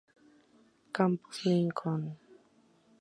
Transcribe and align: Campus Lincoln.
Campus 0.95 1.45
Lincoln. 1.45 2.17